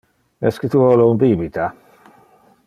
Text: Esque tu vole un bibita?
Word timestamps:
Esque 0.49 0.69
tu 0.75 0.81
vole 0.85 1.05
un 1.11 1.19
bibita? 1.25 1.69